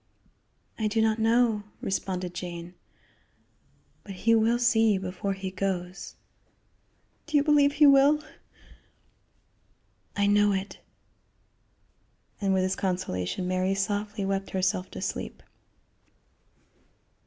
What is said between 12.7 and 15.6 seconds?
consolation Mary softly wept herself to sleep.